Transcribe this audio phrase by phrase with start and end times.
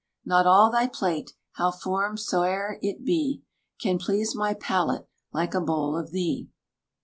[0.25, 3.43] Not all thy plate, how formed soe'er it be,
[3.79, 6.49] Can please my palate like a bowl of thee.